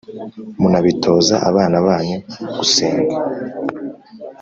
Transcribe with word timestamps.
Munabitoza 0.59 1.35
abana 1.49 1.77
banyu 1.87 2.17
gusenga 2.55 3.15